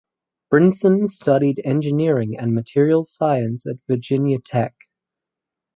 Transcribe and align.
Brinson 0.51 1.07
studied 1.07 1.61
engineering 1.63 2.35
and 2.35 2.55
materials 2.55 3.13
science 3.13 3.67
at 3.67 3.75
Virginia 3.87 4.39
Tech. 4.43 4.73